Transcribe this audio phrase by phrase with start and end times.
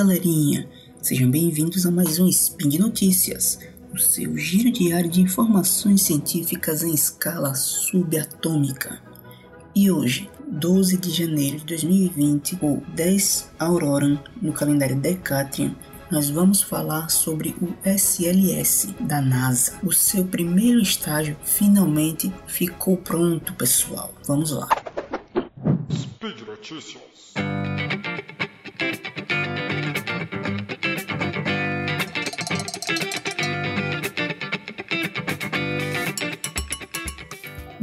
[0.00, 0.66] galerinha!
[1.02, 3.58] Sejam bem-vindos a mais um Spin de Notícias,
[3.92, 8.98] o seu giro diário de informações científicas em escala subatômica.
[9.74, 15.76] E hoje, 12 de janeiro de 2020, ou 10 Auroran no calendário Decatrian,
[16.10, 19.78] nós vamos falar sobre o SLS da NASA.
[19.82, 24.14] O seu primeiro estágio finalmente ficou pronto, pessoal.
[24.26, 24.66] Vamos lá.
[25.92, 27.34] Speed Notícias.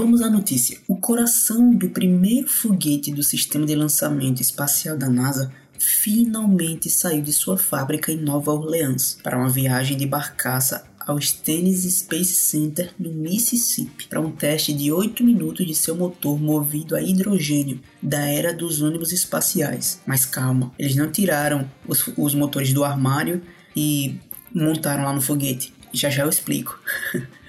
[0.00, 0.78] Vamos à notícia.
[0.88, 7.34] O coração do primeiro foguete do sistema de lançamento espacial da NASA finalmente saiu de
[7.34, 13.12] sua fábrica em Nova Orleans para uma viagem de barcaça ao Stennis Space Center no
[13.12, 18.54] Mississippi para um teste de 8 minutos de seu motor movido a hidrogênio da era
[18.54, 20.00] dos ônibus espaciais.
[20.06, 23.42] Mas calma, eles não tiraram os, os motores do armário
[23.76, 24.18] e
[24.50, 25.74] montaram lá no foguete.
[25.92, 26.80] Já já eu explico.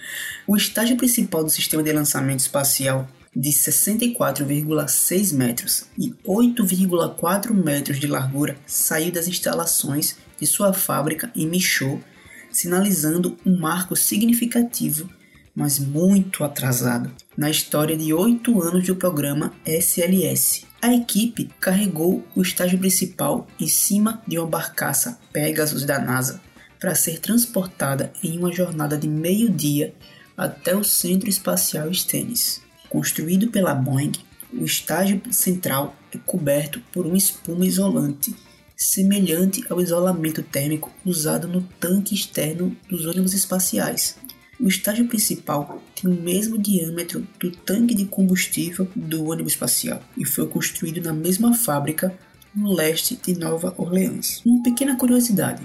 [0.48, 8.08] O estágio principal do sistema de lançamento espacial de 64,6 metros e 8,4 metros de
[8.08, 12.04] largura saiu das instalações de sua fábrica em Michoud,
[12.52, 15.10] sinalizando um marco significativo,
[15.56, 20.66] mas muito atrasado, na história de oito anos do programa SLS.
[20.82, 26.42] A equipe carregou o estágio principal em cima de uma barcaça Pegasus da NASA
[26.80, 29.94] para ser transportada em uma jornada de meio-dia
[30.42, 32.64] até o Centro Espacial Stennis.
[32.90, 34.14] Construído pela Boeing,
[34.52, 38.36] o estágio central é coberto por uma espuma isolante,
[38.76, 44.18] semelhante ao isolamento térmico usado no tanque externo dos ônibus espaciais.
[44.60, 50.26] O estágio principal tem o mesmo diâmetro do tanque de combustível do ônibus espacial e
[50.26, 52.18] foi construído na mesma fábrica
[52.56, 54.42] no leste de Nova Orleans.
[54.44, 55.62] Uma pequena curiosidade: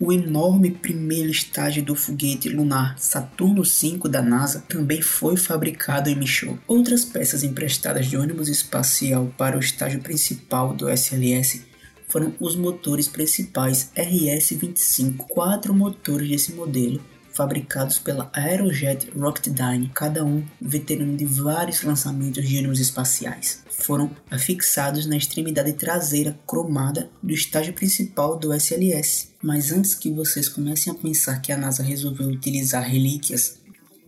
[0.00, 6.14] o enorme primeiro estágio do foguete lunar Saturno V da NASA também foi fabricado em
[6.14, 6.60] Michoud.
[6.66, 11.62] Outras peças emprestadas de ônibus espacial para o estágio principal do SLS
[12.08, 17.00] foram os motores principais RS-25, quatro motores desse modelo
[17.36, 25.04] fabricados pela Aerojet Rocketdyne, cada um veterano de vários lançamentos de ônibus espaciais foram afixados
[25.04, 29.28] na extremidade traseira cromada do estágio principal do SLS.
[29.42, 33.58] Mas antes que vocês comecem a pensar que a NASA resolveu utilizar relíquias,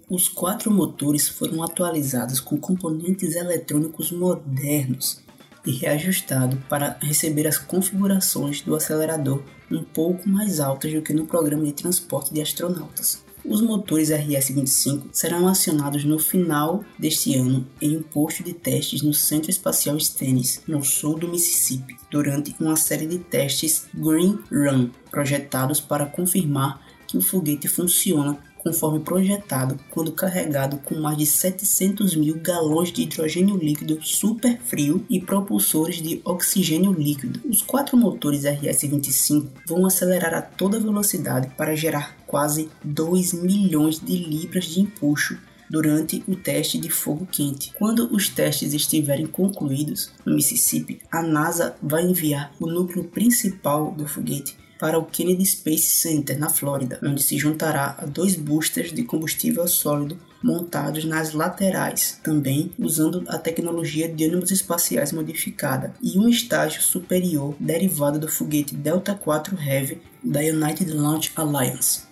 [0.09, 5.21] os quatro motores foram atualizados com componentes eletrônicos modernos
[5.69, 11.27] e reajustados para receber as configurações do acelerador um pouco mais altas do que no
[11.27, 13.23] programa de transporte de astronautas.
[13.45, 19.13] Os motores RS-25 serão acionados no final deste ano em um posto de testes no
[19.13, 25.81] Centro Espacial Stennis, no sul do Mississippi, durante uma série de testes Green Run, projetados
[25.81, 32.39] para confirmar que o foguete funciona conforme projetado quando carregado com mais de 700 mil
[32.39, 37.41] galões de hidrogênio líquido super frio e propulsores de oxigênio líquido.
[37.49, 44.17] Os quatro motores RS-25 vão acelerar a toda velocidade para gerar quase 2 milhões de
[44.17, 45.39] libras de empuxo
[45.71, 47.73] durante o teste de fogo quente.
[47.79, 54.07] Quando os testes estiverem concluídos no Mississippi, a NASA vai enviar o núcleo principal do
[54.07, 59.03] foguete para o Kennedy Space Center, na Flórida, onde se juntará a dois boosters de
[59.03, 66.29] combustível sólido montados nas laterais, também usando a tecnologia de ônibus espaciais modificada, e um
[66.29, 72.03] estágio superior derivado do foguete Delta IV Heavy da United Launch Alliance.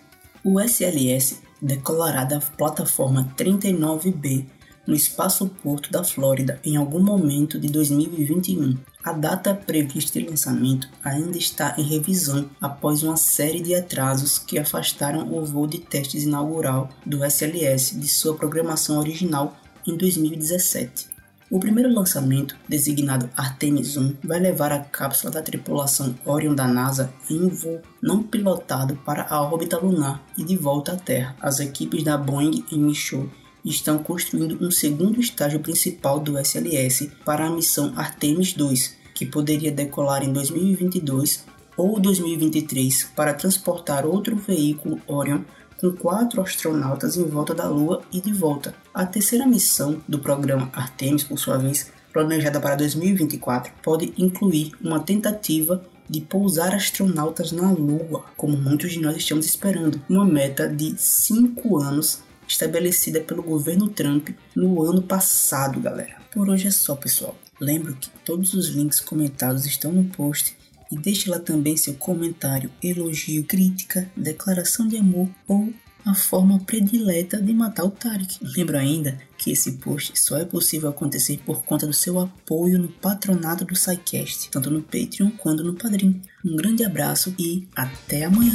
[0.43, 4.45] O SLS decolará da plataforma 39B
[4.87, 8.77] no Espaço Porto da Flórida em algum momento de 2021.
[9.03, 14.57] A data prevista de lançamento ainda está em revisão após uma série de atrasos que
[14.57, 19.55] afastaram o voo de testes inaugural do SLS de sua programação original
[19.85, 21.17] em 2017.
[21.49, 27.13] O primeiro lançamento, designado Artemis 1, vai levar a cápsula da tripulação Orion da NASA
[27.29, 31.37] em um voo não pilotado para a órbita lunar e de volta à Terra.
[31.39, 33.29] As equipes da Boeing e Michoud
[33.69, 39.71] estão construindo um segundo estágio principal do SLS para a missão Artemis 2, que poderia
[39.71, 45.41] decolar em 2022 ou 2023 para transportar outro veículo Orion
[45.79, 48.73] com quatro astronautas em volta da Lua e de volta.
[48.93, 54.99] A terceira missão do programa Artemis, por sua vez, planejada para 2024, pode incluir uma
[54.99, 60.95] tentativa de pousar astronautas na Lua, como muitos de nós estamos esperando, uma meta de
[60.97, 66.17] cinco anos estabelecida pelo governo Trump no ano passado, galera.
[66.31, 67.37] Por hoje é só, pessoal.
[67.59, 70.55] Lembro que todos os links comentados estão no post
[70.91, 75.73] e deixe lá também seu comentário, elogio, crítica, declaração de amor ou
[76.05, 78.37] a forma predileta de matar o Tarek.
[78.41, 82.87] Lembro ainda que esse post só é possível acontecer por conta do seu apoio no
[82.87, 86.21] patronato do SciCast, tanto no Patreon quanto no Padrim.
[86.45, 88.53] Um grande abraço e até amanhã!